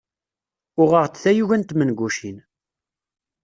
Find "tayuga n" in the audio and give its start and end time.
1.17-1.63